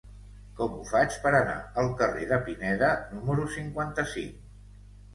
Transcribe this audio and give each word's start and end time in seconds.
Com 0.59 0.71
ho 0.77 0.85
faig 0.91 1.17
per 1.25 1.33
anar 1.41 1.59
al 1.83 1.91
carrer 2.01 2.25
de 2.33 2.41
Pineda 2.49 2.93
número 3.15 3.49
cinquanta-cinc? 3.61 4.45